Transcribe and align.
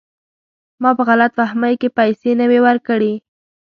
ما 0.81 0.89
په 0.97 1.03
غلط 1.09 1.31
فهمۍ 1.39 1.73
کې 1.81 1.89
پیسې 1.97 2.31
نه 2.39 2.45
وې 2.49 2.59
ورکړي. 2.67 3.13